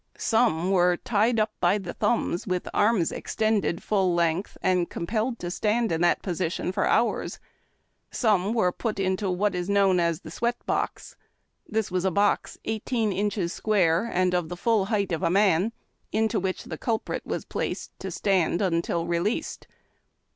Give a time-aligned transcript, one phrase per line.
[0.15, 0.65] 148 HARD TACK AND COFFEE.
[0.65, 5.51] Some were tied up by the thumbs, with arms extended full length, and compelled to
[5.51, 7.39] stand in that position for hours;
[8.09, 11.15] some were put into what was known as the sweat box.
[11.69, 15.29] This was a box eigli teen inches square, and of the full height of a
[15.29, 15.71] man,
[16.11, 19.67] into which the cul prit was placed to stand until re leased.